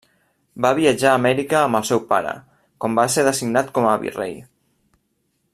Va 0.65 0.71
viatjar 0.79 1.11
a 1.11 1.19
Amèrica 1.19 1.59
amb 1.59 1.79
el 1.81 1.85
seu 1.91 2.01
pare, 2.13 2.33
quan 2.85 2.99
va 3.03 3.07
ser 3.17 3.29
designat 3.31 3.73
com 3.77 3.91
a 3.93 3.97
virrei. 4.07 4.37